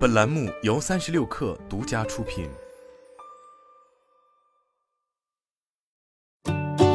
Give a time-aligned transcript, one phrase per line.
[0.00, 2.48] 本栏目由三十六氪独家出品。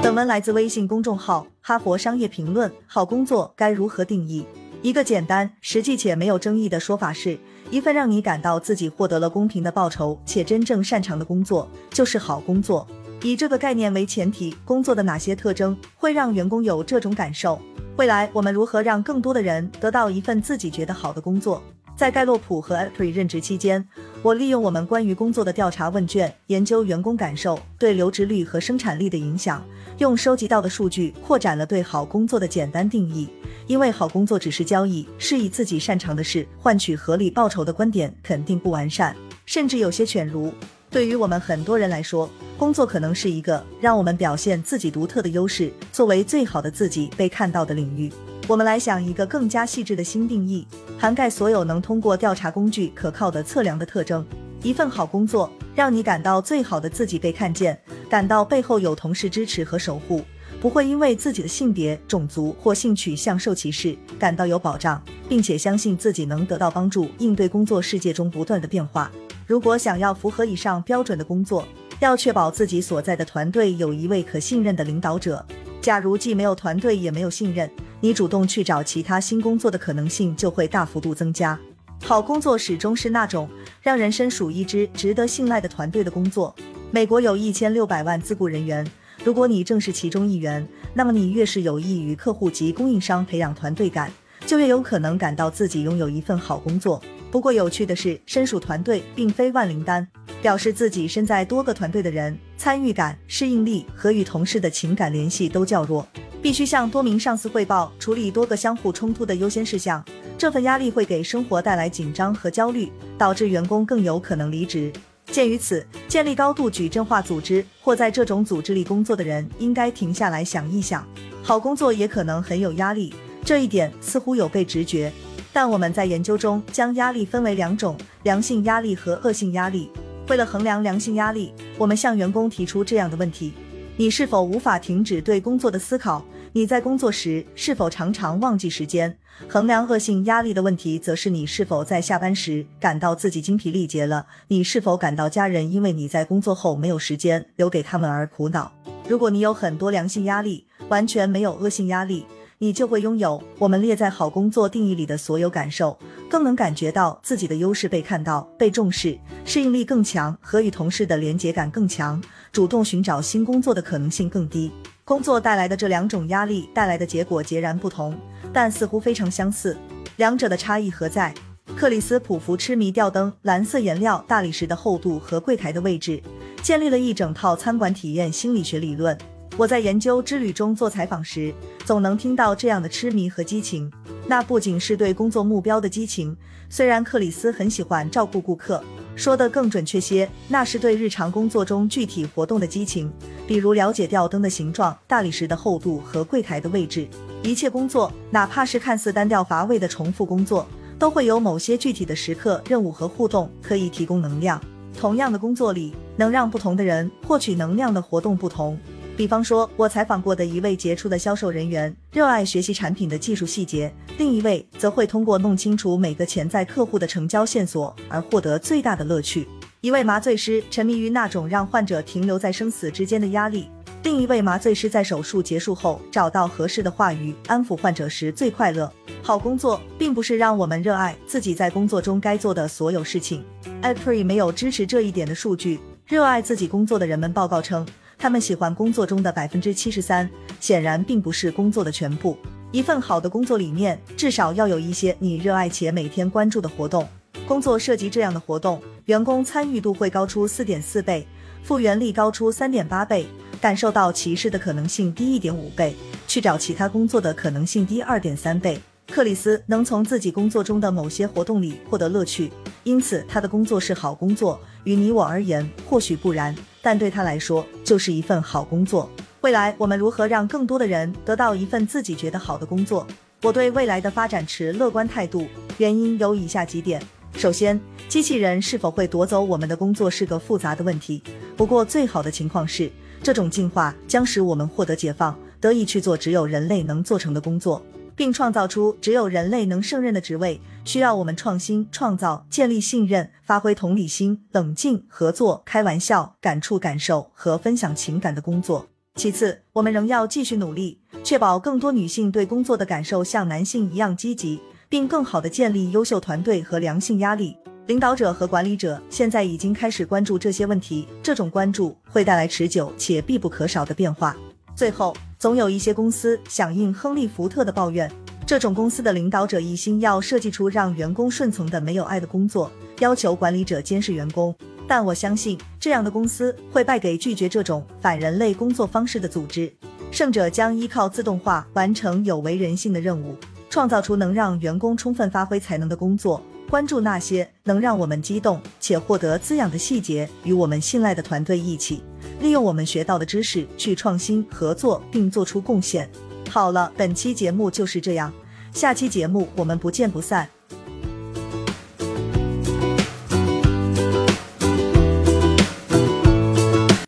[0.01, 2.67] 本文来自微信公众号《哈佛商业评论》。
[2.87, 4.43] 好工作该如何定义？
[4.81, 7.37] 一个简单、实际且没有争议的说法是：
[7.69, 12.87] 一份让你感到自己获得了公平的报酬且真正擅长的工作，就是好工作。
[13.21, 17.61] 以这个概念为前提，工作的哪些特征会让员工有这种感受？
[17.97, 21.61] 未来我们如何让更多的人得到一份自己觉得好的工作？
[21.96, 23.84] 在盖洛普和艾普瑞任职期间，
[24.21, 29.63] 我利用我们关于工作的调查问卷，研究员工感受对留职率和生产力的影响，
[30.00, 33.30] 用收集到的数据扩展了对好工作的简单定义。
[33.66, 40.53] 因为好工作只是交易，是以自己擅长的事换取合理报酬的观点肯定不完善，甚至有些犬儒。
[40.91, 48.12] 对于我们很多人来说，工作可能是一个让我们表现自己独特的优势，作为最好的自己被看到的领域。
[48.48, 50.67] 我们来想一个更加细致的新定义，
[50.99, 54.23] 涵盖所有能通过调查工具可靠的测量的特征。
[54.62, 60.22] 一份好工作，让你感到最好的自己被看见，感到背后有同事支持和守护，
[60.61, 69.12] 不会因为自己的性别、种族或性取向受歧视，感到有保障，并且相信自己能得到帮助，应对工作世界中不断的变化。
[69.47, 71.67] 如果想要符合以上标准的工作，
[72.00, 75.44] 要确保自己所在的团队有一位可信任的领导者。
[75.81, 77.69] 假如既没有团队也没有信任，
[78.06, 81.59] 你主动去找其他新工作的可能性就会大幅度增加。
[82.03, 83.50] 好工作始终是那种
[83.81, 86.56] 让人身属一支值得信赖的团队的工作。
[86.92, 88.86] 美国有一千六百万自雇人员，
[89.23, 94.12] 如果你正是其中一员，那么你越是有意与客户及供应商培养团队感，
[94.45, 97.02] 就越有可能感到自己拥有一份好工作。
[97.31, 100.08] 不过有趣的是，身属团队并非万灵丹。
[100.42, 106.08] 表示自己身在多个团队的人，参与感、适应力和与同事的情感联系都较弱，
[106.45, 110.05] 必须向多名上司汇报，处理多个相互冲突的优先事项。
[110.38, 114.93] 这份压力会给生活带来紧张和焦虑，导致员工更有可能离职。
[115.25, 121.03] 鉴于此，建立高度矩阵化组织或在这种组织里工作的人，应该停下来想一想：
[121.41, 123.11] 好工作也可能很有压力，
[123.44, 125.11] 这一点似乎有被直觉。
[125.51, 129.89] 但我们在研究中将压力分为两种：良性压力和恶性压力。
[130.29, 133.51] 为了衡量良性压力，我们向员工提出这样的问题：
[133.97, 136.23] 你是否无法停止对工作的思考？
[136.55, 139.13] 你在工作时是否常常忘记时间？
[139.49, 144.25] 衡量恶性压力的问题，则是你是否在下班时感到自己精疲力竭了？
[144.47, 148.71] 你是否感到家人因为你在工作后没有时间留给他们而苦恼？
[149.09, 152.25] 如果你有很多良性压力，完全没有恶性压力。
[152.57, 155.97] 你就会拥有我们列在好工作定义里的所有感受，
[156.29, 162.21] 更能感觉到自己的优势被看到、被重视，适应力更强，和与同事的连结感更强，
[162.53, 164.71] 主动寻找新工作的可能性更低。
[165.03, 168.17] 工作带来的这两种压力带来的结果截然不同，
[168.53, 169.77] 但似乎非常相似。
[170.16, 171.33] 两者的差异何在？
[171.75, 176.22] 克里斯普福痴迷吊灯、蓝色颜料、大理石的厚度和柜台的位置，
[176.61, 179.17] 建立了一整套餐馆体验心理学理论。
[179.57, 181.53] 我在研究之旅中做采访时，
[181.85, 183.89] 总能听到这样的痴迷和激情。
[184.27, 186.35] 那不仅是对工作目标的激情，
[186.69, 188.83] 虽然克里斯很喜欢照顾顾客，
[189.16, 193.09] 说的更准确些，那是对日常工作中具体活动的激情，
[193.47, 197.07] 比如了解吊灯的形状、大理石的厚度和柜台的位置。
[197.41, 200.67] 一切工作，哪怕是看似单调乏味的重复工作，
[200.99, 204.59] 都会有某些具体的时刻、任务和互动可以提供能量。
[204.97, 208.77] 同样的工作里，能让不同的人获取能量的活动不同。
[209.18, 219.48] 比方说，我采访过的一位杰出的销售人员，热爱学习产品的技术细节；另一位则会通过弄清楚每个潜在客户的成交线索而获得最大的乐趣。
[219.80, 223.70] 一位麻醉师沉迷于那种让患者停留在生死之间的压力；
[224.03, 228.92] 另一位麻醉师在手术结束后找到合适的话语安抚患者时最快乐。
[229.22, 233.46] 好工作并不是让我们热爱自己在工作中该做的所有事情。
[233.82, 235.80] Apri 没有支持这一点的数据。
[236.06, 237.88] 热爱自己工作的人们报告称。
[238.18, 242.38] 他们喜欢工作中的百分之七十三，显然并不是工作的全部。
[242.72, 247.08] 一份好的工作里面，至少要有一些你热爱且每天关注的活动。
[247.48, 251.28] 工作涉及这样的活动，员工参与度会高出四点四倍，
[251.64, 253.28] 复原力高出三点八倍，
[253.62, 255.96] 感受到歧视的可能性低一点五倍，
[256.28, 258.82] 去找其他工作的可能性低二点三倍。
[259.08, 262.52] 克里斯能从自己工作中的某些活动里获得乐趣，
[262.84, 264.60] 因此他的工作是好工作。
[264.84, 266.56] 与你我而言，或许不然。
[266.86, 269.10] 但对他来说，就是一份好工作。
[269.42, 273.08] 未来我们如何让更多的人得到一份自己觉得好的工作？
[273.42, 275.48] 我对未来的发展持乐观态度，
[275.80, 277.02] 原因有以下几点：
[277.36, 281.24] 首先，机器人是否会夺走我们的工作是个复杂的问题。
[281.58, 282.92] 不过，最好的情况是，
[283.24, 287.84] 这种进化将使我们获得解放，得以去做只有人类能做成的工作，
[288.16, 298.88] 并创造出只有人类能胜任的职位，需要我们创新、创造、建立信任、发挥同理心、冷静、合作、开玩笑、感触、感受和分享情感的工作。
[299.16, 304.60] 其次，我们仍要继续努力，确保更多女性对工作的感受像男性一样积极，
[304.90, 307.56] 并更好地建立优秀团队和良性压力。
[307.88, 314.36] 领导者和管理者现在已经开始关注这些问题，这种关注会带来持久且必不可少的变化。
[314.76, 315.16] 最后，
[315.46, 318.12] 总有一些公司响应亨利·福特的抱怨，
[318.48, 324.56] 这种公司的领导者一心要设计出让员工顺从的没有爱的工作，要求管理者监视员工。
[324.88, 329.72] 但我相信，这样的公司会败给拒绝这种反人类工作方式的组织。
[330.10, 333.36] 胜者将依靠自动化完成有违人性的任务，
[333.70, 336.42] 创造出能让员工充分发挥才能的工作。
[336.68, 342.02] 关注那些能让我们激动且获得滋养的细节，与我们信赖的团队一起，
[342.40, 346.10] 利用我们学到的知识去创新、合作并做出贡献。
[346.50, 348.32] 好了，本期节目就是这样，
[348.72, 350.55] 下期节目我们不见不散。